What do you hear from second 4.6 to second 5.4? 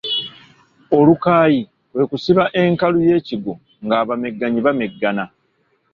bameggana.